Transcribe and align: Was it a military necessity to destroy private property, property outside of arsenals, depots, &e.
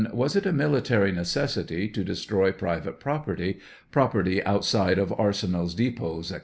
Was 0.13 0.35
it 0.35 0.47
a 0.47 0.51
military 0.51 1.11
necessity 1.11 1.87
to 1.89 2.03
destroy 2.03 2.51
private 2.51 2.99
property, 2.99 3.59
property 3.91 4.43
outside 4.43 4.97
of 4.97 5.13
arsenals, 5.15 5.75
depots, 5.75 6.31
&e. 6.33 6.37